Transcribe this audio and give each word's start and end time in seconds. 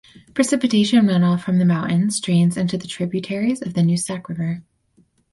Precipitation 0.33 1.05
runoff 1.05 1.41
from 1.41 1.59
the 1.59 1.63
mountain 1.63 2.09
drains 2.23 2.57
into 2.57 2.75
tributaries 2.79 3.61
of 3.61 3.75
the 3.75 3.81
Nooksack 3.81 4.27
River. 4.29 4.63